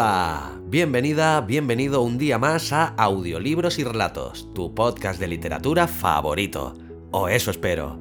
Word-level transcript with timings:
Hola, 0.00 0.52
bienvenida, 0.66 1.40
bienvenido 1.40 2.02
un 2.02 2.18
día 2.18 2.38
más 2.38 2.72
a 2.72 2.86
Audiolibros 2.86 3.80
y 3.80 3.84
Relatos, 3.84 4.48
tu 4.54 4.72
podcast 4.72 5.18
de 5.18 5.26
literatura 5.26 5.88
favorito. 5.88 6.74
O 7.10 7.26
eso 7.26 7.50
espero. 7.50 7.98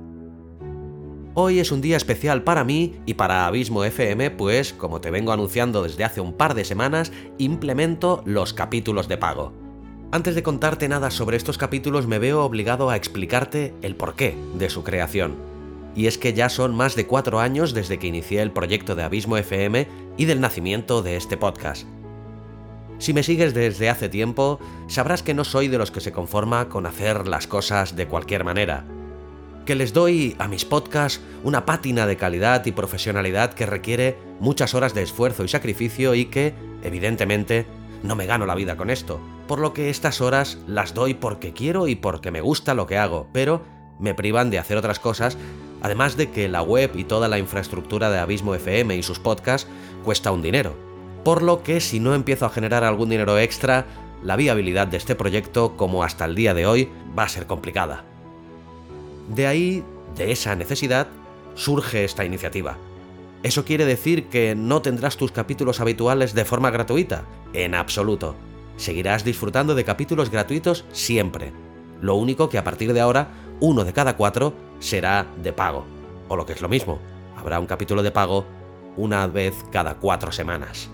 Hoy 1.34 1.58
es 1.58 1.72
un 1.72 1.82
día 1.82 1.98
especial 1.98 2.44
para 2.44 2.64
mí 2.64 3.02
y 3.08 3.16
para 3.16 3.48
Abismo 3.48 3.84
FM, 3.84 4.30
pues, 4.30 4.74
como 4.74 5.02
te 5.02 5.10
vengo 5.10 5.32
anunciando 5.32 5.82
desde 5.82 6.04
hace 6.04 6.22
un 6.22 6.34
par 6.34 6.54
de 6.54 6.66
semanas, 6.66 7.12
implemento 7.40 8.22
los 8.26 8.54
capítulos 8.54 9.08
de 9.08 9.18
pago. 9.18 9.52
Antes 10.12 10.36
de 10.36 10.44
contarte 10.44 10.88
nada 10.88 11.10
sobre 11.10 11.36
estos 11.36 11.58
capítulos 11.58 12.06
me 12.06 12.20
veo 12.20 12.44
obligado 12.44 12.92
a 12.92 12.96
explicarte 12.96 13.74
el 13.82 13.96
porqué 13.96 14.38
de 14.60 14.70
su 14.70 14.84
creación. 14.84 15.36
Y 15.96 16.06
es 16.06 16.20
que 16.20 16.34
ya 16.34 16.50
son 16.50 16.76
más 16.76 16.96
de 16.96 17.08
cuatro 17.08 17.40
años 17.40 17.74
desde 17.74 17.98
que 17.98 18.06
inicié 18.06 18.44
el 18.44 18.52
proyecto 18.52 18.94
de 18.94 19.02
Abismo 19.02 19.36
FM 19.36 19.88
y 20.16 20.26
del 20.26 20.40
nacimiento 20.42 21.02
de 21.02 21.16
este 21.16 21.38
podcast. 21.38 21.88
Si 23.00 23.14
me 23.14 23.24
sigues 23.24 23.54
desde 23.54 23.90
hace 23.90 24.10
tiempo, 24.10 24.60
sabrás 24.88 25.24
que 25.24 25.34
no 25.34 25.44
soy 25.44 25.68
de 25.68 25.78
los 25.78 25.92
que 25.92 26.02
se 26.02 26.12
conforma 26.12 26.70
con 26.70 26.86
hacer 26.86 27.28
las 27.28 27.48
cosas 27.48 27.96
de 27.96 28.08
cualquier 28.08 28.44
manera 28.44 28.86
que 29.68 29.76
les 29.76 29.92
doy 29.92 30.34
a 30.40 30.48
mis 30.48 30.64
podcasts 30.64 31.22
una 31.44 31.66
pátina 31.66 32.08
de 32.08 32.16
calidad 32.16 32.66
y 32.66 32.72
profesionalidad 32.72 33.54
que 33.54 33.66
requiere 33.66 34.18
muchas 34.40 34.74
horas 34.74 34.94
de 34.94 35.04
esfuerzo 35.04 35.44
y 35.44 35.50
sacrificio 35.50 36.16
y 36.16 36.26
que, 36.26 36.56
evidentemente, 36.84 37.68
no 38.02 38.16
me 38.16 38.26
gano 38.26 38.46
la 38.46 38.56
vida 38.56 38.78
con 38.78 38.90
esto. 38.90 39.20
Por 39.46 39.60
lo 39.60 39.74
que 39.74 39.90
estas 39.90 40.22
horas 40.22 40.58
las 40.68 40.94
doy 40.94 41.16
porque 41.16 41.52
quiero 41.52 41.90
y 41.90 41.96
porque 41.96 42.32
me 42.32 42.40
gusta 42.40 42.76
lo 42.76 42.88
que 42.88 42.98
hago, 42.98 43.28
pero 43.34 43.62
me 44.00 44.14
privan 44.14 44.50
de 44.50 44.60
hacer 44.60 44.78
otras 44.78 45.00
cosas, 45.00 45.38
además 45.82 46.16
de 46.16 46.32
que 46.32 46.48
la 46.48 46.62
web 46.62 46.92
y 46.96 47.04
toda 47.04 47.28
la 47.28 47.38
infraestructura 47.38 48.10
de 48.10 48.20
Abismo 48.20 48.56
FM 48.56 48.96
y 48.96 49.04
sus 49.04 49.20
podcasts 49.20 49.68
cuesta 50.06 50.32
un 50.32 50.42
dinero. 50.42 50.87
Por 51.28 51.44
lo 51.44 51.62
que 51.62 51.82
si 51.82 52.00
no 52.00 52.16
empiezo 52.16 52.46
a 52.46 52.50
generar 52.50 52.86
algún 52.86 53.10
dinero 53.10 53.38
extra, 53.38 53.86
la 54.24 54.38
viabilidad 54.38 54.88
de 54.88 54.96
este 54.96 55.14
proyecto, 55.14 55.76
como 55.76 56.04
hasta 56.04 56.24
el 56.24 56.36
día 56.36 56.54
de 56.54 56.66
hoy, 56.66 56.90
va 57.20 57.24
a 57.24 57.28
ser 57.28 57.48
complicada. 57.48 58.06
De 59.28 59.46
ahí, 59.46 59.84
de 60.16 60.32
esa 60.32 60.56
necesidad, 60.56 61.10
surge 61.54 62.06
esta 62.06 62.24
iniciativa. 62.24 62.78
¿Eso 63.44 63.66
quiere 63.66 63.84
decir 63.84 64.30
que 64.30 64.56
no 64.56 64.82
tendrás 64.82 65.18
tus 65.18 65.34
capítulos 65.34 65.82
habituales 65.82 66.34
de 66.34 66.46
forma 66.46 66.72
gratuita? 66.72 67.26
En 67.52 67.76
absoluto. 67.76 68.38
Seguirás 68.78 69.26
disfrutando 69.26 69.76
de 69.76 69.84
capítulos 69.84 70.32
gratuitos 70.32 70.86
siempre. 70.94 71.52
Lo 72.00 72.16
único 72.16 72.48
que 72.48 72.58
a 72.58 72.64
partir 72.64 72.94
de 72.94 73.02
ahora, 73.02 73.32
uno 73.60 73.84
de 73.84 73.92
cada 73.92 74.16
cuatro 74.16 74.54
será 74.80 75.28
de 75.44 75.52
pago. 75.52 75.86
O 76.30 76.38
lo 76.38 76.46
que 76.46 76.54
es 76.54 76.62
lo 76.62 76.70
mismo, 76.70 77.00
habrá 77.36 77.60
un 77.60 77.68
capítulo 77.68 78.02
de 78.02 78.12
pago 78.12 78.46
una 78.96 79.28
vez 79.28 79.66
cada 79.74 79.96
cuatro 79.96 80.32
semanas. 80.32 80.90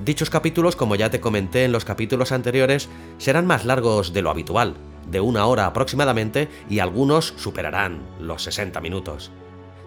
Dichos 0.00 0.30
capítulos, 0.30 0.74
como 0.74 0.96
ya 0.96 1.10
te 1.10 1.20
comenté 1.20 1.64
en 1.64 1.72
los 1.72 1.84
capítulos 1.84 2.32
anteriores, 2.32 2.88
serán 3.18 3.46
más 3.46 3.64
largos 3.64 4.12
de 4.12 4.22
lo 4.22 4.30
habitual, 4.30 4.74
de 5.10 5.20
una 5.20 5.46
hora 5.46 5.66
aproximadamente 5.66 6.48
y 6.68 6.78
algunos 6.80 7.34
superarán 7.36 8.02
los 8.18 8.42
60 8.42 8.80
minutos. 8.80 9.30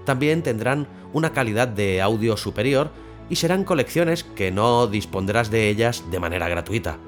También 0.05 0.43
tendrán 0.43 0.87
una 1.11 1.33
calidad 1.33 1.67
de 1.67 2.01
audio 2.01 2.37
superior 2.37 2.91
y 3.29 3.35
serán 3.37 3.63
colecciones 3.63 4.23
que 4.23 4.51
no 4.51 4.87
dispondrás 4.87 5.49
de 5.49 5.69
ellas 5.69 6.03
de 6.11 6.19
manera 6.19 6.47
gratuita. 6.47 6.99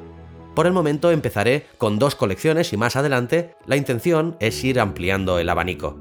Por 0.55 0.65
el 0.65 0.73
momento 0.73 1.11
empezaré 1.11 1.67
con 1.77 1.99
dos 1.99 2.15
colecciones 2.15 2.73
y 2.73 2.77
más 2.77 2.95
adelante 2.95 3.55
la 3.67 3.77
intención 3.77 4.35
es 4.39 4.63
ir 4.63 4.79
ampliando 4.79 5.37
el 5.37 5.49
abanico. 5.49 5.97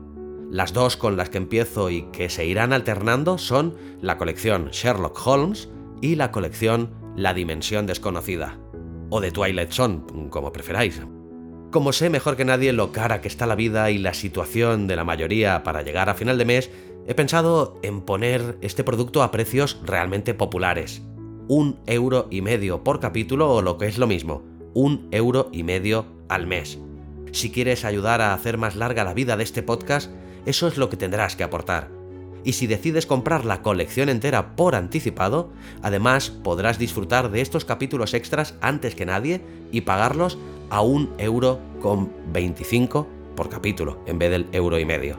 Las 0.50 0.72
dos 0.72 0.96
con 0.96 1.18
las 1.18 1.28
que 1.28 1.36
empiezo 1.38 1.90
y 1.90 2.02
que 2.10 2.30
se 2.30 2.46
irán 2.46 2.72
alternando 2.72 3.36
son 3.36 3.76
la 4.00 4.16
colección 4.16 4.70
Sherlock 4.70 5.20
Holmes 5.26 5.68
y 6.00 6.16
la 6.16 6.30
colección 6.30 6.90
La 7.16 7.34
Dimensión 7.34 7.86
Desconocida, 7.86 8.58
o 9.10 9.20
de 9.20 9.30
Twilight 9.30 9.70
Zone, 9.70 10.02
como 10.30 10.52
preferáis. 10.52 11.00
Como 11.70 11.92
sé 11.92 12.10
mejor 12.10 12.36
que 12.36 12.44
nadie 12.44 12.72
lo 12.72 12.92
cara 12.92 13.20
que 13.20 13.28
está 13.28 13.46
la 13.46 13.54
vida 13.54 13.90
y 13.90 13.98
la 13.98 14.14
situación 14.14 14.86
de 14.86 14.96
la 14.96 15.04
mayoría 15.04 15.62
para 15.62 15.82
llegar 15.82 16.08
a 16.08 16.14
final 16.14 16.38
de 16.38 16.44
mes, 16.44 16.70
he 17.06 17.14
pensado 17.14 17.78
en 17.82 18.00
poner 18.00 18.58
este 18.60 18.84
producto 18.84 19.22
a 19.22 19.30
precios 19.30 19.80
realmente 19.84 20.34
populares. 20.34 21.02
Un 21.48 21.78
euro 21.86 22.28
y 22.30 22.42
medio 22.42 22.82
por 22.82 23.00
capítulo 23.00 23.52
o 23.52 23.62
lo 23.62 23.78
que 23.78 23.86
es 23.86 23.98
lo 23.98 24.06
mismo, 24.06 24.42
un 24.74 25.08
euro 25.10 25.48
y 25.52 25.62
medio 25.62 26.06
al 26.28 26.46
mes. 26.46 26.78
Si 27.32 27.50
quieres 27.50 27.84
ayudar 27.84 28.20
a 28.20 28.34
hacer 28.34 28.58
más 28.58 28.76
larga 28.76 29.04
la 29.04 29.14
vida 29.14 29.36
de 29.36 29.44
este 29.44 29.62
podcast, 29.62 30.10
eso 30.46 30.68
es 30.68 30.76
lo 30.78 30.88
que 30.88 30.96
tendrás 30.96 31.36
que 31.36 31.44
aportar. 31.44 31.95
Y 32.46 32.52
si 32.52 32.68
decides 32.68 33.06
comprar 33.06 33.44
la 33.44 33.60
colección 33.60 34.08
entera 34.08 34.54
por 34.54 34.76
anticipado, 34.76 35.50
además 35.82 36.30
podrás 36.30 36.78
disfrutar 36.78 37.32
de 37.32 37.40
estos 37.40 37.64
capítulos 37.64 38.14
extras 38.14 38.54
antes 38.60 38.94
que 38.94 39.04
nadie 39.04 39.40
y 39.72 39.80
pagarlos 39.80 40.38
a 40.70 40.80
un 40.80 41.12
euro 41.18 41.58
con 41.82 42.12
25 42.32 43.08
por 43.34 43.48
capítulo 43.48 43.98
en 44.06 44.20
vez 44.20 44.30
del 44.30 44.46
euro 44.52 44.78
y 44.78 44.84
medio. 44.84 45.18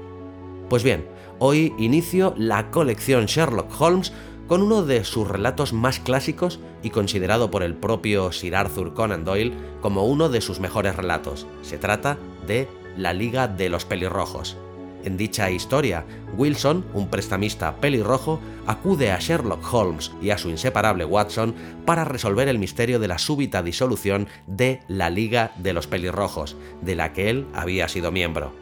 Pues 0.70 0.84
bien, 0.84 1.06
hoy 1.38 1.74
inicio 1.78 2.34
la 2.38 2.72
colección 2.72 3.26
Sherlock 3.26 3.74
Holmes 3.78 4.14
con 4.48 4.62
uno 4.62 4.84
de 4.84 5.04
sus 5.04 5.28
relatos 5.28 5.74
más 5.74 6.00
clásicos 6.00 6.62
y 6.82 6.92
considerado 6.92 7.52
por 7.52 7.62
el 7.62 7.76
propio 7.76 8.32
Sir 8.32 8.56
Arthur 8.56 8.94
Conan 8.94 9.26
Doyle 9.26 9.54
como 9.82 10.06
uno 10.06 10.30
de 10.30 10.40
sus 10.40 10.62
mejores 10.62 10.96
relatos. 10.96 11.46
Se 11.62 11.78
trata 11.78 12.18
de 12.48 12.70
La 12.96 13.12
Liga 13.12 13.50
de 13.50 13.68
los 13.68 13.84
Pelirrojos. 13.84 14.56
En 15.04 15.18
dicha 15.18 15.50
historia, 15.50 16.06
Wilson, 16.36 16.86
un 16.94 17.08
prestamista 17.08 17.76
pelirrojo, 17.78 18.40
acude 18.66 19.12
a 19.12 19.20
Sherlock 19.20 19.74
Holmes 19.74 20.12
y 20.22 20.32
a 20.32 20.38
su 20.38 20.50
inseparable 20.50 21.06
Watson 21.06 21.56
para 21.86 22.04
resolver 22.04 22.48
el 22.48 22.60
misterio 22.60 23.00
de 23.00 23.08
la 23.08 23.18
súbita 23.18 23.64
disolución 23.64 24.28
de 24.48 24.82
la 24.88 25.10
Liga 25.10 25.52
de 25.58 25.74
los 25.74 25.88
Pelirrojos, 25.88 26.58
de 26.82 26.96
la 26.96 27.14
que 27.14 27.30
él 27.30 27.48
había 27.54 27.88
sido 27.88 28.12
miembro. 28.12 28.54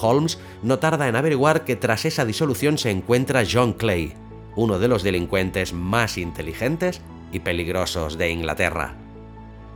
Holmes 0.00 0.38
no 0.62 0.78
tarda 0.78 1.08
en 1.08 1.16
averiguar 1.16 1.64
que 1.64 1.76
tras 1.76 2.04
esa 2.04 2.24
disolución 2.24 2.78
se 2.78 2.90
encuentra 2.90 3.44
John 3.50 3.74
Clay, 3.74 4.14
uno 4.56 4.78
de 4.78 4.88
los 4.88 5.02
delincuentes 5.02 5.72
más 5.72 6.18
inteligentes 6.18 7.00
y 7.32 7.40
peligrosos 7.40 8.18
de 8.18 8.30
Inglaterra. 8.30 9.01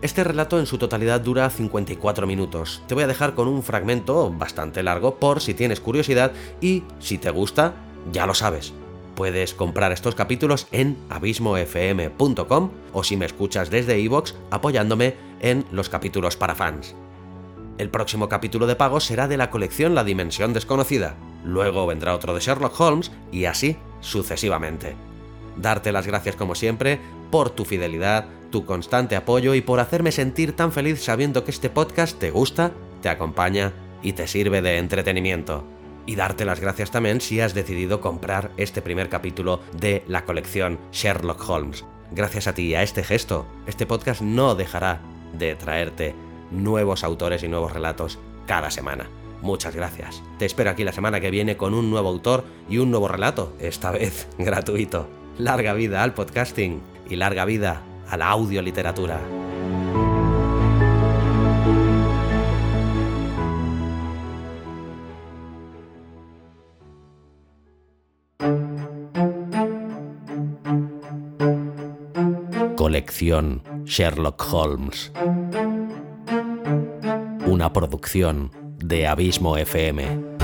Este 0.03 0.25
relato 0.25 0.59
en 0.59 0.67
su 0.67 0.77
totalidad 0.77 1.23
dura 1.23 1.49
54 1.49 2.27
minutos. 2.27 2.83
Te 2.87 2.95
voy 2.95 3.05
a 3.05 3.07
dejar 3.07 3.35
con 3.35 3.49
un 3.49 3.63
fragmento 3.63 4.31
bastante 4.31 4.83
largo 4.83 5.17
por 5.17 5.41
si 5.41 5.55
tienes 5.55 5.81
curiosidad 5.81 6.33
y 6.61 6.85
si 6.99 7.17
te 7.17 7.31
gusta, 7.31 7.75
ya 8.13 8.27
lo 8.27 8.35
sabes. 8.35 8.75
Puedes 9.15 9.55
comprar 9.55 9.93
estos 9.93 10.15
capítulos 10.15 10.67
en 10.71 10.99
abismofm.com 11.09 12.71
o 12.93 13.03
si 13.03 13.17
me 13.17 13.25
escuchas 13.25 13.71
desde 13.71 13.99
iVoox 14.01 14.35
apoyándome 14.51 15.17
en 15.41 15.65
los 15.73 15.89
capítulos 15.89 16.37
para 16.37 16.55
fans. 16.55 16.95
El 17.79 17.89
próximo 17.89 18.29
capítulo 18.29 18.67
de 18.67 18.77
pago 18.77 19.01
será 19.01 19.29
de 19.29 19.39
la 19.39 19.49
colección 19.51 19.95
La 19.95 20.05
Dimensión 20.05 20.53
Desconocida, 20.53 21.17
luego 21.43 21.87
vendrá 21.87 22.15
otro 22.15 22.35
de 22.35 22.41
Sherlock 22.41 22.79
Holmes 22.79 23.11
y 23.33 23.47
así 23.47 23.77
sucesivamente. 24.01 24.95
Darte 25.57 25.93
las 25.93 26.07
gracias 26.07 26.37
como 26.37 26.55
siempre 26.55 27.01
por 27.31 27.51
tu 27.51 27.65
fidelidad, 27.65 28.27
tu 28.51 28.65
constante 28.65 29.17
apoyo 29.17 29.55
y 29.55 29.61
por 29.61 29.81
hacerme 29.81 30.13
sentir 30.13 30.55
tan 30.55 30.73
feliz 30.73 31.03
sabiendo 31.03 31.45
que 31.45 31.51
este 31.51 31.71
podcast 31.71 32.19
te 32.19 32.31
gusta, 32.31 32.73
te 33.03 33.09
acompaña 33.09 33.73
y 34.03 34.13
te 34.13 34.27
sirve 34.27 34.63
de 34.63 34.79
entretenimiento. 34.79 35.65
Y 36.07 36.15
darte 36.15 36.45
las 36.45 36.61
gracias 36.61 36.91
también 36.91 37.21
si 37.21 37.41
has 37.41 37.55
decidido 37.55 38.01
comprar 38.01 38.53
este 38.57 38.81
primer 38.81 39.09
capítulo 39.09 39.61
de 39.73 40.05
la 40.07 40.25
colección 40.25 40.79
Sherlock 40.93 41.49
Holmes. 41.49 41.85
Gracias 42.13 42.47
a 42.47 42.55
ti 42.55 42.67
y 42.67 42.75
a 42.77 42.83
este 42.83 43.03
gesto, 43.03 43.47
este 43.67 43.87
podcast 43.87 44.23
no 44.23 44.55
dejará 44.55 45.01
de 45.37 45.57
traerte 45.57 46.15
nuevos 46.53 47.03
autores 47.03 47.43
y 47.43 47.49
nuevos 47.49 47.73
relatos 47.73 48.21
cada 48.47 48.71
semana. 48.71 49.09
Muchas 49.43 49.75
gracias. 49.75 50.23
Te 50.39 50.47
espero 50.47 50.71
aquí 50.71 50.85
la 50.85 50.93
semana 50.93 51.21
que 51.21 51.31
viene 51.31 51.57
con 51.57 51.75
un 51.75 51.91
nuevo 51.91 52.09
autor 52.09 52.45
y 52.69 52.79
un 52.79 52.91
nuevo 52.91 53.09
relato, 53.09 53.53
esta 53.59 53.91
vez 53.91 54.29
gratuito. 54.39 55.09
Larga 55.39 55.75
vida 55.75 56.03
al 56.03 56.15
podcasting 56.15 56.81
y 57.11 57.17
larga 57.17 57.45
vida 57.45 57.83
a 58.09 58.17
la 58.17 58.29
audioliteratura. 58.31 59.21
colección 72.87 73.63
Sherlock 73.85 74.43
Holmes. 74.53 75.13
Una 77.47 77.73
producción 77.73 78.53
de 78.79 79.07
Abismo 79.09 79.57
FM. 79.57 80.36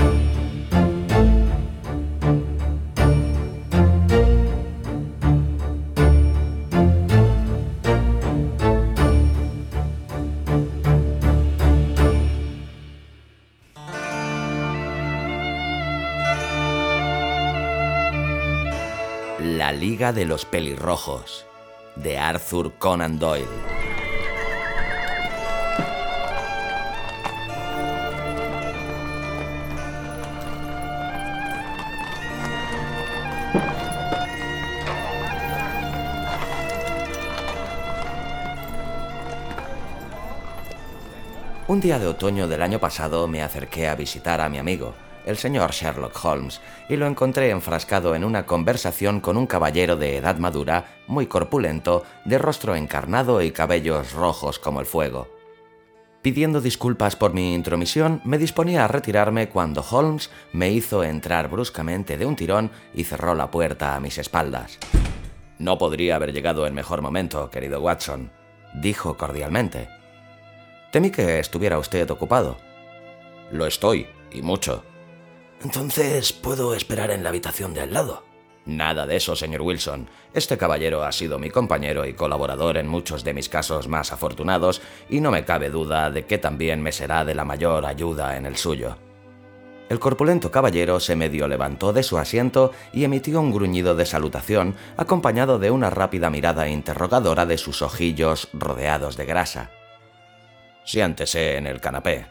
Liga 19.83 20.13
de 20.13 20.23
los 20.23 20.45
Pelirrojos, 20.45 21.45
de 21.97 22.17
Arthur 22.17 22.71
Conan 22.77 23.19
Doyle. 23.19 23.45
Un 41.67 41.81
día 41.81 41.99
de 41.99 42.07
otoño 42.07 42.47
del 42.47 42.61
año 42.61 42.79
pasado 42.79 43.27
me 43.27 43.43
acerqué 43.43 43.89
a 43.89 43.95
visitar 43.95 44.39
a 44.39 44.47
mi 44.47 44.59
amigo, 44.59 44.93
el 45.25 45.37
señor 45.37 45.71
Sherlock 45.71 46.23
Holmes, 46.23 46.61
y 46.89 46.95
lo 46.95 47.07
encontré 47.07 47.49
enfrascado 47.49 48.15
en 48.15 48.23
una 48.23 48.45
conversación 48.45 49.19
con 49.19 49.37
un 49.37 49.47
caballero 49.47 49.95
de 49.95 50.17
edad 50.17 50.37
madura, 50.37 50.97
muy 51.07 51.27
corpulento, 51.27 52.03
de 52.25 52.37
rostro 52.37 52.75
encarnado 52.75 53.41
y 53.41 53.51
cabellos 53.51 54.13
rojos 54.13 54.59
como 54.59 54.79
el 54.79 54.85
fuego. 54.85 55.27
Pidiendo 56.21 56.61
disculpas 56.61 57.17
por 57.17 57.33
mi 57.33 57.53
intromisión, 57.53 58.21
me 58.23 58.37
disponía 58.37 58.85
a 58.85 58.87
retirarme 58.87 59.49
cuando 59.49 59.81
Holmes 59.81 60.29
me 60.53 60.71
hizo 60.71 61.03
entrar 61.03 61.49
bruscamente 61.49 62.17
de 62.17 62.25
un 62.25 62.37
tirón 62.37 62.71
y 62.93 63.03
cerró 63.03 63.35
la 63.35 63.51
puerta 63.51 63.95
a 63.95 63.99
mis 63.99 64.17
espaldas. 64.17 64.79
No 65.59 65.77
podría 65.77 66.15
haber 66.15 66.31
llegado 66.31 66.65
en 66.65 66.73
mejor 66.73 67.01
momento, 67.01 67.49
querido 67.49 67.81
Watson, 67.81 68.31
dijo 68.73 69.17
cordialmente. 69.17 69.89
Temí 70.91 71.11
que 71.11 71.39
estuviera 71.39 71.77
usted 71.77 72.09
ocupado. 72.09 72.57
Lo 73.51 73.65
estoy, 73.65 74.07
y 74.31 74.41
mucho, 74.41 74.83
entonces, 75.63 76.33
¿puedo 76.33 76.75
esperar 76.75 77.11
en 77.11 77.23
la 77.23 77.29
habitación 77.29 77.73
de 77.73 77.81
al 77.81 77.93
lado? 77.93 78.23
Nada 78.65 79.05
de 79.05 79.17
eso, 79.17 79.35
señor 79.35 79.61
Wilson. 79.61 80.09
Este 80.33 80.57
caballero 80.57 81.03
ha 81.03 81.11
sido 81.11 81.37
mi 81.37 81.49
compañero 81.49 82.05
y 82.05 82.13
colaborador 82.13 82.77
en 82.77 82.87
muchos 82.87 83.23
de 83.23 83.33
mis 83.33 83.49
casos 83.49 83.87
más 83.87 84.13
afortunados 84.13 84.81
y 85.09 85.19
no 85.19 85.31
me 85.31 85.43
cabe 85.43 85.69
duda 85.69 86.09
de 86.11 86.25
que 86.25 86.37
también 86.37 86.81
me 86.81 86.93
será 86.93 87.25
de 87.25 87.35
la 87.35 87.43
mayor 87.43 87.85
ayuda 87.85 88.37
en 88.37 88.45
el 88.45 88.55
suyo. 88.55 88.97
El 89.89 89.99
corpulento 89.99 90.49
caballero 90.49 90.99
se 91.01 91.15
medio 91.15 91.47
levantó 91.47 91.91
de 91.91 92.03
su 92.03 92.17
asiento 92.17 92.71
y 92.93 93.03
emitió 93.03 93.41
un 93.41 93.51
gruñido 93.51 93.95
de 93.95 94.05
salutación, 94.05 94.75
acompañado 94.95 95.59
de 95.59 95.69
una 95.69 95.89
rápida 95.89 96.29
mirada 96.29 96.69
interrogadora 96.69 97.45
de 97.45 97.57
sus 97.57 97.81
ojillos 97.81 98.47
rodeados 98.53 99.17
de 99.17 99.25
grasa. 99.25 99.71
Siéntese 100.85 101.57
en 101.57 101.67
el 101.67 101.81
canapé, 101.81 102.25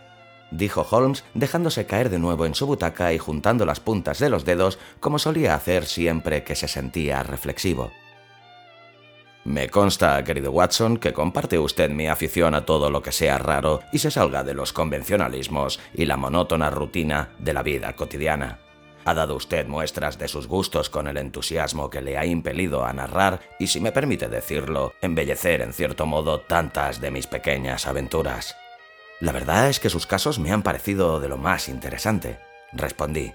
dijo 0.52 0.86
Holmes, 0.88 1.24
dejándose 1.34 1.86
caer 1.86 2.10
de 2.10 2.18
nuevo 2.18 2.46
en 2.46 2.54
su 2.54 2.66
butaca 2.66 3.12
y 3.12 3.18
juntando 3.18 3.66
las 3.66 3.80
puntas 3.80 4.18
de 4.20 4.30
los 4.30 4.44
dedos 4.44 4.78
como 5.00 5.18
solía 5.18 5.54
hacer 5.54 5.86
siempre 5.86 6.44
que 6.44 6.54
se 6.54 6.68
sentía 6.68 7.22
reflexivo. 7.22 7.90
Me 9.44 9.68
consta, 9.68 10.22
querido 10.22 10.52
Watson, 10.52 10.98
que 10.98 11.12
comparte 11.12 11.58
usted 11.58 11.90
mi 11.90 12.06
afición 12.06 12.54
a 12.54 12.64
todo 12.64 12.90
lo 12.90 13.02
que 13.02 13.10
sea 13.10 13.38
raro 13.38 13.80
y 13.92 13.98
se 13.98 14.12
salga 14.12 14.44
de 14.44 14.54
los 14.54 14.72
convencionalismos 14.72 15.80
y 15.94 16.04
la 16.04 16.16
monótona 16.16 16.70
rutina 16.70 17.30
de 17.40 17.52
la 17.52 17.64
vida 17.64 17.96
cotidiana. 17.96 18.60
Ha 19.04 19.14
dado 19.14 19.34
usted 19.34 19.66
muestras 19.66 20.16
de 20.16 20.28
sus 20.28 20.46
gustos 20.46 20.88
con 20.88 21.08
el 21.08 21.16
entusiasmo 21.16 21.90
que 21.90 22.02
le 22.02 22.16
ha 22.16 22.24
impelido 22.24 22.84
a 22.84 22.92
narrar 22.92 23.40
y, 23.58 23.66
si 23.66 23.80
me 23.80 23.90
permite 23.90 24.28
decirlo, 24.28 24.94
embellecer 25.02 25.60
en 25.60 25.72
cierto 25.72 26.06
modo 26.06 26.42
tantas 26.42 27.00
de 27.00 27.10
mis 27.10 27.26
pequeñas 27.26 27.88
aventuras. 27.88 28.54
La 29.22 29.30
verdad 29.30 29.68
es 29.68 29.78
que 29.78 29.88
sus 29.88 30.04
casos 30.04 30.40
me 30.40 30.50
han 30.50 30.64
parecido 30.64 31.20
de 31.20 31.28
lo 31.28 31.36
más 31.36 31.68
interesante, 31.68 32.40
respondí. 32.72 33.32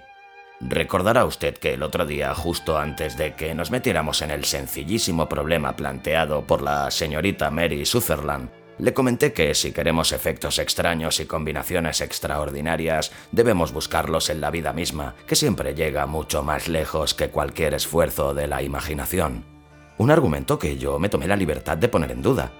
Recordará 0.60 1.24
usted 1.24 1.56
que 1.56 1.72
el 1.72 1.82
otro 1.82 2.04
día, 2.04 2.34
justo 2.34 2.76
antes 2.76 3.16
de 3.16 3.34
que 3.34 3.54
nos 3.54 3.70
metiéramos 3.70 4.20
en 4.20 4.30
el 4.30 4.44
sencillísimo 4.44 5.30
problema 5.30 5.76
planteado 5.76 6.46
por 6.46 6.60
la 6.60 6.90
señorita 6.90 7.50
Mary 7.50 7.86
Sutherland, 7.86 8.50
le 8.76 8.92
comenté 8.92 9.32
que 9.32 9.54
si 9.54 9.72
queremos 9.72 10.12
efectos 10.12 10.58
extraños 10.58 11.20
y 11.20 11.24
combinaciones 11.24 12.02
extraordinarias, 12.02 13.10
debemos 13.32 13.72
buscarlos 13.72 14.28
en 14.28 14.42
la 14.42 14.50
vida 14.50 14.74
misma, 14.74 15.14
que 15.26 15.36
siempre 15.36 15.74
llega 15.74 16.04
mucho 16.04 16.42
más 16.42 16.68
lejos 16.68 17.14
que 17.14 17.30
cualquier 17.30 17.72
esfuerzo 17.72 18.34
de 18.34 18.46
la 18.46 18.60
imaginación. 18.60 19.46
Un 19.96 20.10
argumento 20.10 20.58
que 20.58 20.76
yo 20.76 20.98
me 20.98 21.08
tomé 21.08 21.26
la 21.26 21.36
libertad 21.36 21.78
de 21.78 21.88
poner 21.88 22.10
en 22.10 22.20
duda. 22.20 22.52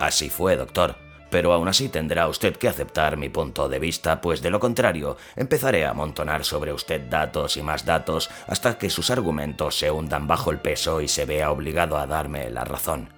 Así 0.00 0.30
fue, 0.30 0.56
doctor 0.56 1.03
pero 1.34 1.52
aún 1.52 1.66
así 1.66 1.88
tendrá 1.88 2.28
usted 2.28 2.56
que 2.56 2.68
aceptar 2.68 3.16
mi 3.16 3.28
punto 3.28 3.68
de 3.68 3.80
vista, 3.80 4.20
pues 4.20 4.40
de 4.40 4.50
lo 4.50 4.60
contrario 4.60 5.16
empezaré 5.34 5.84
a 5.84 5.90
amontonar 5.90 6.44
sobre 6.44 6.72
usted 6.72 7.08
datos 7.10 7.56
y 7.56 7.62
más 7.64 7.84
datos 7.84 8.30
hasta 8.46 8.78
que 8.78 8.88
sus 8.88 9.10
argumentos 9.10 9.76
se 9.76 9.90
hundan 9.90 10.28
bajo 10.28 10.52
el 10.52 10.60
peso 10.60 11.00
y 11.00 11.08
se 11.08 11.24
vea 11.24 11.50
obligado 11.50 11.98
a 11.98 12.06
darme 12.06 12.48
la 12.50 12.62
razón. 12.62 13.12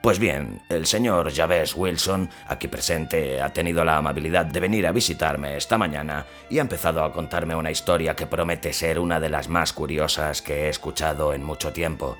Pues 0.00 0.18
bien, 0.18 0.62
el 0.70 0.86
señor 0.86 1.30
Jabez 1.30 1.74
Wilson, 1.76 2.30
aquí 2.46 2.68
presente, 2.68 3.42
ha 3.42 3.52
tenido 3.52 3.84
la 3.84 3.98
amabilidad 3.98 4.46
de 4.46 4.60
venir 4.60 4.86
a 4.86 4.92
visitarme 4.92 5.58
esta 5.58 5.76
mañana 5.76 6.24
y 6.48 6.60
ha 6.60 6.62
empezado 6.62 7.04
a 7.04 7.12
contarme 7.12 7.54
una 7.54 7.70
historia 7.70 8.16
que 8.16 8.26
promete 8.26 8.72
ser 8.72 8.98
una 8.98 9.20
de 9.20 9.28
las 9.28 9.50
más 9.50 9.74
curiosas 9.74 10.40
que 10.40 10.64
he 10.64 10.68
escuchado 10.70 11.34
en 11.34 11.44
mucho 11.44 11.70
tiempo. 11.74 12.16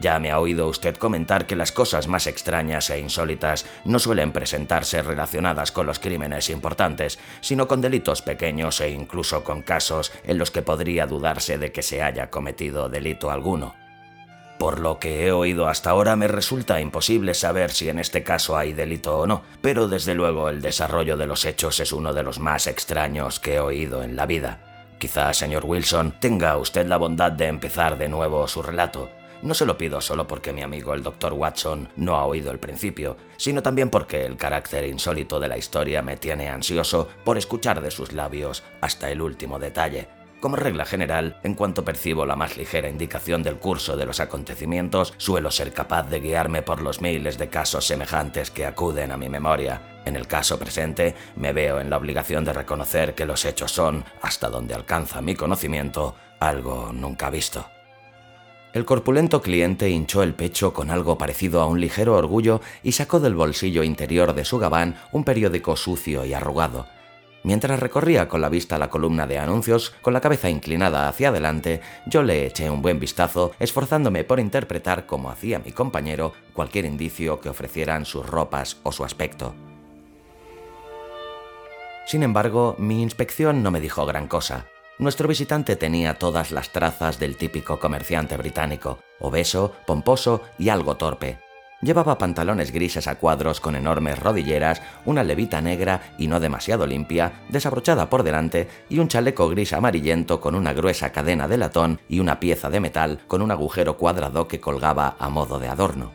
Ya 0.00 0.18
me 0.20 0.30
ha 0.30 0.38
oído 0.38 0.68
usted 0.68 0.96
comentar 0.96 1.46
que 1.46 1.56
las 1.56 1.72
cosas 1.72 2.06
más 2.06 2.26
extrañas 2.26 2.88
e 2.90 3.00
insólitas 3.00 3.66
no 3.84 3.98
suelen 3.98 4.32
presentarse 4.32 5.02
relacionadas 5.02 5.72
con 5.72 5.86
los 5.86 5.98
crímenes 5.98 6.50
importantes, 6.50 7.18
sino 7.40 7.66
con 7.66 7.80
delitos 7.80 8.22
pequeños 8.22 8.80
e 8.80 8.90
incluso 8.90 9.42
con 9.42 9.62
casos 9.62 10.12
en 10.24 10.38
los 10.38 10.52
que 10.52 10.62
podría 10.62 11.06
dudarse 11.06 11.58
de 11.58 11.72
que 11.72 11.82
se 11.82 12.02
haya 12.02 12.30
cometido 12.30 12.88
delito 12.88 13.30
alguno. 13.30 13.74
Por 14.58 14.80
lo 14.80 14.98
que 14.98 15.26
he 15.26 15.32
oído 15.32 15.68
hasta 15.68 15.90
ahora 15.90 16.16
me 16.16 16.28
resulta 16.28 16.80
imposible 16.80 17.34
saber 17.34 17.70
si 17.70 17.88
en 17.88 17.98
este 17.98 18.22
caso 18.22 18.56
hay 18.56 18.72
delito 18.72 19.18
o 19.18 19.26
no, 19.26 19.42
pero 19.60 19.88
desde 19.88 20.14
luego 20.14 20.48
el 20.48 20.60
desarrollo 20.60 21.16
de 21.16 21.26
los 21.26 21.44
hechos 21.44 21.78
es 21.80 21.92
uno 21.92 22.12
de 22.12 22.24
los 22.24 22.38
más 22.38 22.66
extraños 22.66 23.38
que 23.40 23.54
he 23.54 23.60
oído 23.60 24.02
en 24.02 24.16
la 24.16 24.26
vida. 24.26 24.60
Quizá, 24.98 25.32
señor 25.32 25.64
Wilson, 25.64 26.14
tenga 26.20 26.56
usted 26.56 26.86
la 26.86 26.96
bondad 26.96 27.30
de 27.30 27.46
empezar 27.46 27.98
de 27.98 28.08
nuevo 28.08 28.48
su 28.48 28.62
relato 28.62 29.17
no 29.42 29.54
se 29.54 29.66
lo 29.66 29.78
pido 29.78 30.00
solo 30.00 30.26
porque 30.26 30.52
mi 30.52 30.62
amigo 30.62 30.94
el 30.94 31.02
Dr. 31.02 31.32
Watson 31.32 31.88
no 31.96 32.16
ha 32.16 32.24
oído 32.24 32.50
el 32.50 32.58
principio, 32.58 33.16
sino 33.36 33.62
también 33.62 33.90
porque 33.90 34.24
el 34.24 34.36
carácter 34.36 34.84
insólito 34.86 35.38
de 35.40 35.48
la 35.48 35.58
historia 35.58 36.02
me 36.02 36.16
tiene 36.16 36.48
ansioso 36.48 37.08
por 37.24 37.38
escuchar 37.38 37.80
de 37.80 37.90
sus 37.90 38.12
labios 38.12 38.62
hasta 38.80 39.10
el 39.10 39.22
último 39.22 39.58
detalle. 39.58 40.08
Como 40.40 40.54
regla 40.54 40.84
general, 40.84 41.40
en 41.42 41.54
cuanto 41.54 41.84
percibo 41.84 42.24
la 42.24 42.36
más 42.36 42.56
ligera 42.56 42.88
indicación 42.88 43.42
del 43.42 43.56
curso 43.56 43.96
de 43.96 44.06
los 44.06 44.20
acontecimientos, 44.20 45.14
suelo 45.16 45.50
ser 45.50 45.72
capaz 45.72 46.04
de 46.04 46.20
guiarme 46.20 46.62
por 46.62 46.80
los 46.80 47.00
miles 47.00 47.38
de 47.38 47.48
casos 47.48 47.86
semejantes 47.86 48.52
que 48.52 48.64
acuden 48.64 49.10
a 49.10 49.16
mi 49.16 49.28
memoria. 49.28 50.00
En 50.04 50.14
el 50.14 50.28
caso 50.28 50.56
presente, 50.56 51.16
me 51.34 51.52
veo 51.52 51.80
en 51.80 51.90
la 51.90 51.96
obligación 51.96 52.44
de 52.44 52.52
reconocer 52.52 53.16
que 53.16 53.26
los 53.26 53.44
hechos 53.44 53.72
son, 53.72 54.04
hasta 54.22 54.48
donde 54.48 54.74
alcanza 54.74 55.20
mi 55.20 55.34
conocimiento, 55.34 56.14
algo 56.38 56.92
nunca 56.92 57.30
visto. 57.30 57.77
El 58.74 58.84
corpulento 58.84 59.40
cliente 59.40 59.88
hinchó 59.88 60.22
el 60.22 60.34
pecho 60.34 60.74
con 60.74 60.90
algo 60.90 61.16
parecido 61.16 61.62
a 61.62 61.66
un 61.66 61.80
ligero 61.80 62.16
orgullo 62.16 62.60
y 62.82 62.92
sacó 62.92 63.18
del 63.18 63.34
bolsillo 63.34 63.82
interior 63.82 64.34
de 64.34 64.44
su 64.44 64.58
gabán 64.58 64.96
un 65.10 65.24
periódico 65.24 65.74
sucio 65.74 66.24
y 66.26 66.34
arrugado. 66.34 66.86
Mientras 67.44 67.80
recorría 67.80 68.28
con 68.28 68.40
la 68.42 68.50
vista 68.50 68.78
la 68.78 68.90
columna 68.90 69.26
de 69.26 69.38
anuncios, 69.38 69.94
con 70.02 70.12
la 70.12 70.20
cabeza 70.20 70.50
inclinada 70.50 71.08
hacia 71.08 71.28
adelante, 71.28 71.80
yo 72.06 72.22
le 72.22 72.44
eché 72.46 72.68
un 72.68 72.82
buen 72.82 73.00
vistazo, 73.00 73.52
esforzándome 73.58 74.24
por 74.24 74.38
interpretar, 74.38 75.06
como 75.06 75.30
hacía 75.30 75.60
mi 75.60 75.72
compañero, 75.72 76.34
cualquier 76.52 76.84
indicio 76.84 77.40
que 77.40 77.48
ofrecieran 77.48 78.04
sus 78.04 78.26
ropas 78.26 78.76
o 78.82 78.92
su 78.92 79.04
aspecto. 79.04 79.54
Sin 82.06 82.22
embargo, 82.22 82.74
mi 82.78 83.02
inspección 83.02 83.62
no 83.62 83.70
me 83.70 83.80
dijo 83.80 84.04
gran 84.04 84.28
cosa. 84.28 84.66
Nuestro 84.98 85.28
visitante 85.28 85.76
tenía 85.76 86.14
todas 86.14 86.50
las 86.50 86.70
trazas 86.70 87.20
del 87.20 87.36
típico 87.36 87.78
comerciante 87.78 88.36
británico, 88.36 88.98
obeso, 89.20 89.72
pomposo 89.86 90.42
y 90.58 90.70
algo 90.70 90.96
torpe. 90.96 91.38
Llevaba 91.80 92.18
pantalones 92.18 92.72
grises 92.72 93.06
a 93.06 93.14
cuadros 93.14 93.60
con 93.60 93.76
enormes 93.76 94.18
rodilleras, 94.18 94.82
una 95.04 95.22
levita 95.22 95.60
negra 95.60 96.14
y 96.18 96.26
no 96.26 96.40
demasiado 96.40 96.84
limpia, 96.84 97.44
desabrochada 97.48 98.10
por 98.10 98.24
delante, 98.24 98.68
y 98.88 98.98
un 98.98 99.06
chaleco 99.06 99.48
gris 99.48 99.72
amarillento 99.72 100.40
con 100.40 100.56
una 100.56 100.72
gruesa 100.72 101.12
cadena 101.12 101.46
de 101.46 101.58
latón 101.58 102.00
y 102.08 102.18
una 102.18 102.40
pieza 102.40 102.68
de 102.68 102.80
metal 102.80 103.20
con 103.28 103.40
un 103.40 103.52
agujero 103.52 103.96
cuadrado 103.96 104.48
que 104.48 104.58
colgaba 104.58 105.14
a 105.20 105.28
modo 105.28 105.60
de 105.60 105.68
adorno. 105.68 106.10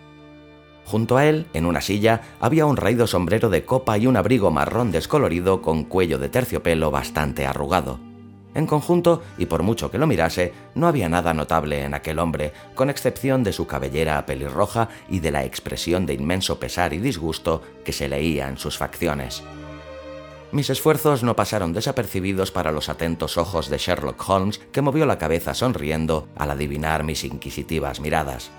Junto 0.83 1.15
a 1.15 1.25
él, 1.25 1.47
en 1.53 1.65
una 1.65 1.79
silla, 1.79 2.19
había 2.41 2.65
un 2.65 2.75
raído 2.75 3.07
sombrero 3.07 3.49
de 3.49 3.63
copa 3.63 3.97
y 3.97 4.07
un 4.07 4.17
abrigo 4.17 4.51
marrón 4.51 4.91
descolorido 4.91 5.61
con 5.61 5.85
cuello 5.85 6.19
de 6.19 6.27
terciopelo 6.27 6.91
bastante 6.91 7.47
arrugado. 7.47 8.12
En 8.55 8.67
conjunto, 8.67 9.21
y 9.37 9.47
por 9.47 9.63
mucho 9.63 9.89
que 9.89 9.97
lo 9.97 10.07
mirase, 10.07 10.53
no 10.75 10.87
había 10.87 11.09
nada 11.09 11.33
notable 11.33 11.83
en 11.83 11.93
aquel 11.93 12.19
hombre, 12.19 12.53
con 12.75 12.89
excepción 12.89 13.43
de 13.43 13.53
su 13.53 13.65
cabellera 13.65 14.25
pelirroja 14.25 14.89
y 15.09 15.19
de 15.19 15.31
la 15.31 15.43
expresión 15.43 16.05
de 16.05 16.13
inmenso 16.13 16.59
pesar 16.59 16.93
y 16.93 16.99
disgusto 16.99 17.61
que 17.83 17.93
se 17.93 18.07
leía 18.07 18.47
en 18.47 18.57
sus 18.57 18.77
facciones. 18.77 19.43
Mis 20.51 20.69
esfuerzos 20.69 21.23
no 21.23 21.35
pasaron 21.35 21.73
desapercibidos 21.73 22.51
para 22.51 22.71
los 22.71 22.87
atentos 22.87 23.37
ojos 23.37 23.69
de 23.69 23.79
Sherlock 23.79 24.23
Holmes, 24.29 24.61
que 24.71 24.83
movió 24.83 25.07
la 25.07 25.17
cabeza 25.17 25.55
sonriendo 25.55 26.27
al 26.35 26.51
adivinar 26.51 27.03
mis 27.03 27.23
inquisitivas 27.23 27.99
miradas. 27.99 28.51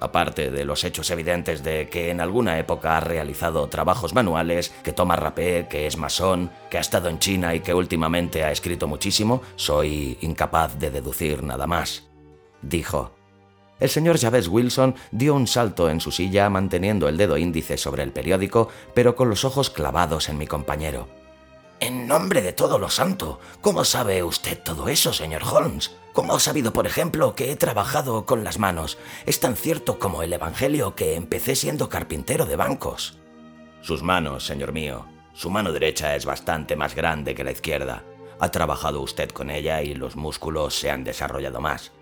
Aparte 0.00 0.50
de 0.50 0.64
los 0.64 0.82
hechos 0.84 1.10
evidentes 1.10 1.62
de 1.62 1.88
que 1.90 2.10
en 2.10 2.20
alguna 2.20 2.58
época 2.58 2.96
ha 2.96 3.00
realizado 3.00 3.68
trabajos 3.68 4.14
manuales, 4.14 4.72
que 4.82 4.94
toma 4.94 5.14
rapé, 5.14 5.66
que 5.68 5.86
es 5.86 5.98
masón, 5.98 6.50
que 6.70 6.78
ha 6.78 6.80
estado 6.80 7.10
en 7.10 7.18
China 7.18 7.54
y 7.54 7.60
que 7.60 7.74
últimamente 7.74 8.42
ha 8.42 8.50
escrito 8.50 8.88
muchísimo, 8.88 9.42
soy 9.56 10.16
incapaz 10.22 10.78
de 10.78 10.90
deducir 10.90 11.42
nada 11.42 11.66
más. 11.66 12.08
Dijo. 12.62 13.12
El 13.78 13.88
señor 13.88 14.18
Javés 14.18 14.48
Wilson 14.48 14.94
dio 15.10 15.34
un 15.34 15.46
salto 15.46 15.88
en 15.88 16.00
su 16.00 16.12
silla 16.12 16.50
manteniendo 16.50 17.08
el 17.08 17.16
dedo 17.16 17.38
índice 17.38 17.78
sobre 17.78 18.02
el 18.02 18.12
periódico, 18.12 18.68
pero 18.94 19.16
con 19.16 19.30
los 19.30 19.44
ojos 19.44 19.70
clavados 19.70 20.28
en 20.28 20.36
mi 20.36 20.46
compañero. 20.46 21.08
En 21.80 22.06
nombre 22.06 22.42
de 22.42 22.52
todo 22.52 22.78
lo 22.78 22.90
santo, 22.90 23.40
¿cómo 23.62 23.84
sabe 23.84 24.22
usted 24.22 24.62
todo 24.62 24.88
eso, 24.88 25.14
señor 25.14 25.42
Holmes? 25.50 25.90
¿Cómo 26.12 26.34
ha 26.34 26.40
sabido, 26.40 26.72
por 26.72 26.86
ejemplo, 26.86 27.36
que 27.36 27.52
he 27.52 27.56
trabajado 27.56 28.26
con 28.26 28.42
las 28.42 28.58
manos? 28.58 28.98
Es 29.26 29.38
tan 29.38 29.54
cierto 29.54 30.00
como 30.00 30.24
el 30.24 30.32
Evangelio 30.32 30.96
que 30.96 31.14
empecé 31.14 31.54
siendo 31.54 31.88
carpintero 31.88 32.46
de 32.46 32.56
bancos. 32.56 33.18
Sus 33.80 34.02
manos, 34.02 34.44
señor 34.44 34.72
mío. 34.72 35.06
Su 35.34 35.50
mano 35.50 35.72
derecha 35.72 36.16
es 36.16 36.24
bastante 36.26 36.74
más 36.74 36.96
grande 36.96 37.36
que 37.36 37.44
la 37.44 37.52
izquierda. 37.52 38.02
Ha 38.40 38.50
trabajado 38.50 39.00
usted 39.02 39.30
con 39.30 39.50
ella 39.50 39.82
y 39.82 39.94
los 39.94 40.16
músculos 40.16 40.74
se 40.74 40.90
han 40.90 41.04
desarrollado 41.04 41.60
más. 41.60 41.92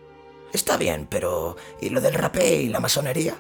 Está 0.55 0.79
bien, 0.79 1.07
pero 1.11 1.57
¿y 1.81 1.91
lo 1.91 2.01
del 2.01 2.15
rapé 2.15 2.63
y 2.63 2.69
la 2.69 2.81
masonería? 2.81 3.37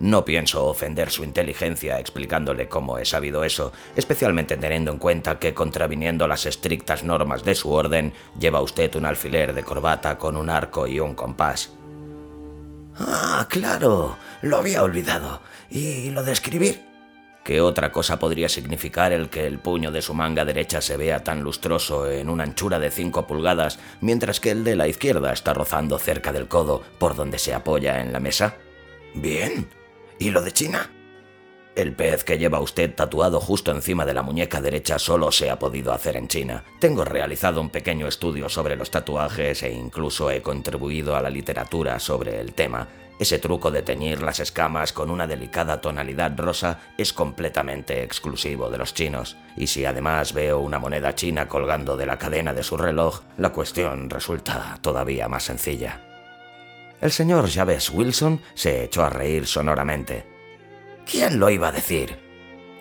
No 0.00 0.24
pienso 0.24 0.64
ofender 0.64 1.10
su 1.10 1.24
inteligencia 1.24 2.00
explicándole 2.00 2.68
cómo 2.68 2.96
he 2.96 3.04
sabido 3.04 3.44
eso, 3.44 3.70
especialmente 3.94 4.56
teniendo 4.56 4.92
en 4.92 4.98
cuenta 4.98 5.38
que, 5.38 5.52
contraviniendo 5.52 6.26
las 6.26 6.46
estrictas 6.46 7.04
normas 7.04 7.44
de 7.44 7.54
su 7.54 7.70
orden, 7.70 8.14
lleva 8.38 8.62
usted 8.62 8.94
un 8.96 9.04
alfiler 9.04 9.52
de 9.52 9.62
corbata 9.62 10.16
con 10.16 10.38
un 10.38 10.48
arco 10.48 10.86
y 10.86 11.00
un 11.00 11.14
compás. 11.14 11.70
Ah, 12.98 13.46
claro, 13.50 14.16
lo 14.40 14.56
había 14.56 14.82
olvidado. 14.82 15.42
¿Y 15.68 16.10
lo 16.10 16.22
de 16.22 16.32
escribir? 16.32 16.80
¿Qué 17.44 17.60
otra 17.60 17.92
cosa 17.92 18.18
podría 18.18 18.48
significar 18.48 19.12
el 19.12 19.28
que 19.28 19.46
el 19.46 19.58
puño 19.58 19.90
de 19.90 20.02
su 20.02 20.14
manga 20.14 20.46
derecha 20.46 20.80
se 20.80 20.96
vea 20.96 21.24
tan 21.24 21.42
lustroso 21.42 22.10
en 22.10 22.30
una 22.30 22.44
anchura 22.44 22.78
de 22.78 22.90
5 22.90 23.26
pulgadas, 23.26 23.78
mientras 24.00 24.40
que 24.40 24.50
el 24.50 24.64
de 24.64 24.76
la 24.76 24.88
izquierda 24.88 25.32
está 25.32 25.52
rozando 25.52 25.98
cerca 25.98 26.32
del 26.32 26.48
codo 26.48 26.82
por 26.98 27.14
donde 27.16 27.38
se 27.38 27.52
apoya 27.52 28.00
en 28.00 28.12
la 28.12 28.20
mesa? 28.20 28.56
Bien, 29.14 29.68
¿Y 30.20 30.30
lo 30.32 30.42
de 30.42 30.52
China? 30.52 30.90
El 31.74 31.94
pez 31.94 32.24
que 32.24 32.36
lleva 32.36 32.60
usted 32.60 32.94
tatuado 32.94 33.40
justo 33.40 33.70
encima 33.70 34.04
de 34.04 34.12
la 34.12 34.22
muñeca 34.22 34.60
derecha 34.60 34.98
solo 34.98 35.32
se 35.32 35.48
ha 35.48 35.58
podido 35.58 35.94
hacer 35.94 36.14
en 36.16 36.28
China. 36.28 36.62
Tengo 36.78 37.06
realizado 37.06 37.58
un 37.58 37.70
pequeño 37.70 38.06
estudio 38.06 38.50
sobre 38.50 38.76
los 38.76 38.90
tatuajes 38.90 39.62
e 39.62 39.72
incluso 39.72 40.30
he 40.30 40.42
contribuido 40.42 41.16
a 41.16 41.22
la 41.22 41.30
literatura 41.30 41.98
sobre 41.98 42.38
el 42.38 42.52
tema. 42.52 42.86
Ese 43.18 43.38
truco 43.38 43.70
de 43.70 43.80
teñir 43.80 44.20
las 44.20 44.40
escamas 44.40 44.92
con 44.92 45.10
una 45.10 45.26
delicada 45.26 45.80
tonalidad 45.80 46.38
rosa 46.38 46.80
es 46.98 47.14
completamente 47.14 48.02
exclusivo 48.02 48.68
de 48.68 48.76
los 48.76 48.92
chinos. 48.92 49.38
Y 49.56 49.68
si 49.68 49.86
además 49.86 50.34
veo 50.34 50.58
una 50.58 50.78
moneda 50.78 51.14
china 51.14 51.48
colgando 51.48 51.96
de 51.96 52.04
la 52.04 52.18
cadena 52.18 52.52
de 52.52 52.62
su 52.62 52.76
reloj, 52.76 53.22
la 53.38 53.54
cuestión 53.54 54.10
resulta 54.10 54.78
todavía 54.82 55.28
más 55.28 55.44
sencilla. 55.44 56.09
El 57.00 57.12
señor 57.12 57.50
Javes 57.50 57.90
Wilson 57.90 58.42
se 58.54 58.84
echó 58.84 59.02
a 59.02 59.08
reír 59.10 59.46
sonoramente. 59.46 60.26
¿Quién 61.10 61.40
lo 61.40 61.48
iba 61.48 61.68
a 61.68 61.72
decir? 61.72 62.18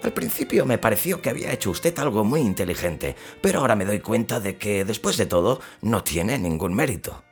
Al 0.03 0.11
principio 0.11 0.65
me 0.65 0.77
pareció 0.77 1.21
que 1.21 1.29
había 1.29 1.53
hecho 1.53 1.71
usted 1.71 1.97
algo 1.99 2.25
muy 2.25 2.41
inteligente, 2.41 3.15
pero 3.41 3.59
ahora 3.59 3.75
me 3.75 3.85
doy 3.85 3.99
cuenta 4.01 4.39
de 4.39 4.57
que, 4.57 4.83
después 4.83 5.15
de 5.17 5.25
todo, 5.25 5.61
no 5.81 6.03
tiene 6.03 6.37
ningún 6.37 6.73
mérito. 6.73 7.23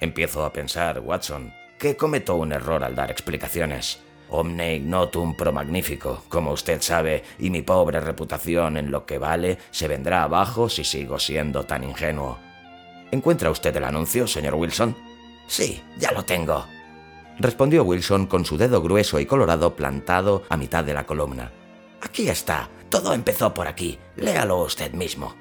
Empiezo 0.00 0.44
a 0.44 0.52
pensar, 0.52 1.00
Watson, 1.00 1.52
que 1.78 1.96
cometo 1.96 2.36
un 2.36 2.52
error 2.52 2.82
al 2.82 2.94
dar 2.94 3.10
explicaciones. 3.10 4.00
Omne 4.30 4.76
ignotum 4.76 5.36
pro 5.36 5.52
magnifico, 5.52 6.24
como 6.30 6.52
usted 6.52 6.80
sabe, 6.80 7.22
y 7.38 7.50
mi 7.50 7.60
pobre 7.60 8.00
reputación 8.00 8.78
en 8.78 8.90
lo 8.90 9.04
que 9.04 9.18
vale 9.18 9.58
se 9.70 9.86
vendrá 9.86 10.22
abajo 10.22 10.70
si 10.70 10.84
sigo 10.84 11.18
siendo 11.18 11.64
tan 11.64 11.84
ingenuo. 11.84 12.38
¿Encuentra 13.10 13.50
usted 13.50 13.76
el 13.76 13.84
anuncio, 13.84 14.26
señor 14.26 14.54
Wilson? 14.54 15.11
Sí, 15.52 15.82
ya 15.98 16.12
lo 16.12 16.24
tengo. 16.24 16.64
Respondió 17.38 17.84
Wilson 17.84 18.26
con 18.26 18.46
su 18.46 18.56
dedo 18.56 18.80
grueso 18.80 19.20
y 19.20 19.26
colorado 19.26 19.76
plantado 19.76 20.44
a 20.48 20.56
mitad 20.56 20.82
de 20.82 20.94
la 20.94 21.04
columna. 21.04 21.52
Aquí 22.00 22.26
está. 22.30 22.70
Todo 22.88 23.12
empezó 23.12 23.52
por 23.52 23.68
aquí. 23.68 23.98
Léalo 24.16 24.62
usted 24.62 24.94
mismo. 24.94 25.34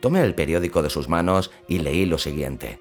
Tomé 0.00 0.22
el 0.22 0.34
periódico 0.34 0.82
de 0.82 0.90
sus 0.90 1.08
manos 1.08 1.52
y 1.68 1.78
leí 1.78 2.06
lo 2.06 2.18
siguiente. 2.18 2.80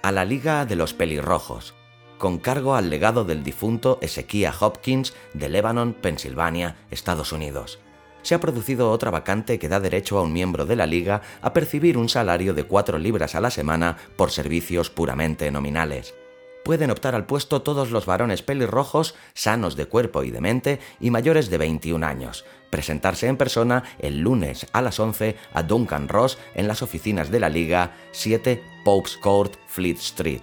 A 0.00 0.10
la 0.10 0.24
Liga 0.24 0.64
de 0.64 0.74
los 0.74 0.94
Pelirrojos, 0.94 1.74
con 2.16 2.38
cargo 2.38 2.74
al 2.74 2.88
legado 2.88 3.26
del 3.26 3.44
difunto 3.44 3.98
Ezequiah 4.00 4.54
Hopkins 4.58 5.12
de 5.34 5.50
Lebanon, 5.50 5.92
Pensilvania, 5.92 6.78
Estados 6.90 7.30
Unidos 7.30 7.78
se 8.28 8.34
ha 8.34 8.40
producido 8.40 8.90
otra 8.90 9.10
vacante 9.10 9.58
que 9.58 9.70
da 9.70 9.80
derecho 9.80 10.18
a 10.18 10.22
un 10.22 10.34
miembro 10.34 10.66
de 10.66 10.76
la 10.76 10.84
liga 10.84 11.22
a 11.40 11.54
percibir 11.54 11.96
un 11.96 12.10
salario 12.10 12.52
de 12.52 12.64
4 12.64 12.98
libras 12.98 13.34
a 13.34 13.40
la 13.40 13.50
semana 13.50 13.96
por 14.16 14.30
servicios 14.30 14.90
puramente 14.90 15.50
nominales. 15.50 16.14
Pueden 16.62 16.90
optar 16.90 17.14
al 17.14 17.24
puesto 17.24 17.62
todos 17.62 17.90
los 17.90 18.04
varones 18.04 18.42
pelirrojos, 18.42 19.14
sanos 19.32 19.76
de 19.76 19.86
cuerpo 19.86 20.24
y 20.24 20.30
de 20.30 20.42
mente 20.42 20.78
y 21.00 21.10
mayores 21.10 21.48
de 21.48 21.56
21 21.56 22.06
años. 22.06 22.44
Presentarse 22.68 23.28
en 23.28 23.38
persona 23.38 23.84
el 23.98 24.18
lunes 24.18 24.66
a 24.74 24.82
las 24.82 25.00
11 25.00 25.34
a 25.54 25.62
Duncan 25.62 26.06
Ross 26.06 26.36
en 26.54 26.68
las 26.68 26.82
oficinas 26.82 27.30
de 27.30 27.40
la 27.40 27.48
Liga 27.48 27.96
7 28.12 28.62
Pope's 28.84 29.16
Court, 29.16 29.54
Fleet 29.68 29.96
Street. 29.96 30.42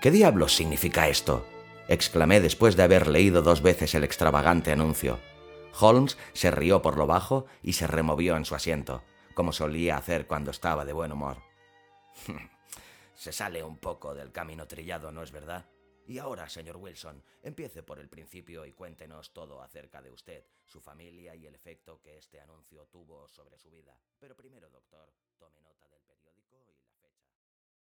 ¿Qué 0.00 0.12
diablos 0.12 0.54
significa 0.54 1.08
esto? 1.08 1.48
exclamé 1.88 2.40
después 2.40 2.76
de 2.76 2.84
haber 2.84 3.08
leído 3.08 3.42
dos 3.42 3.60
veces 3.60 3.92
el 3.96 4.04
extravagante 4.04 4.70
anuncio. 4.70 5.18
Holmes 5.80 6.18
se 6.32 6.50
rió 6.50 6.82
por 6.82 6.96
lo 6.96 7.06
bajo 7.06 7.46
y 7.62 7.74
se 7.74 7.86
removió 7.86 8.36
en 8.36 8.44
su 8.44 8.54
asiento, 8.54 9.02
como 9.34 9.52
solía 9.52 9.96
hacer 9.96 10.26
cuando 10.26 10.50
estaba 10.50 10.84
de 10.84 10.92
buen 10.92 11.12
humor. 11.12 11.38
se 13.14 13.32
sale 13.32 13.62
un 13.62 13.76
poco 13.76 14.14
del 14.14 14.32
camino 14.32 14.66
trillado, 14.66 15.10
¿no 15.10 15.22
es 15.22 15.32
verdad? 15.32 15.66
Y 16.08 16.18
ahora, 16.18 16.48
señor 16.48 16.78
Wilson, 16.78 17.22
empiece 17.42 17.82
por 17.82 17.98
el 17.98 18.08
principio 18.08 18.64
y 18.64 18.72
cuéntenos 18.72 19.34
todo 19.34 19.60
acerca 19.60 20.00
de 20.00 20.10
usted, 20.10 20.42
su 20.64 20.80
familia 20.80 21.34
y 21.34 21.46
el 21.46 21.54
efecto 21.54 22.00
que 22.00 22.16
este 22.16 22.40
anuncio 22.40 22.86
tuvo 22.86 23.28
sobre 23.28 23.58
su 23.58 23.70
vida. 23.70 23.94
Pero 24.18 24.34
primero, 24.34 24.70
doctor, 24.70 25.12
tome 25.38 25.60
nota 25.60 25.86
de... 25.88 25.97